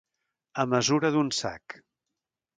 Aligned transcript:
A 0.63 0.65
mesura 0.71 1.11
d'un 1.17 1.31
sac. 1.41 1.79